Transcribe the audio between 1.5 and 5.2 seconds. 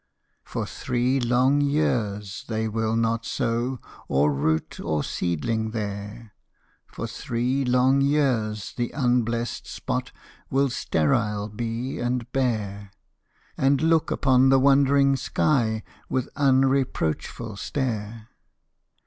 years they will not sow Or root or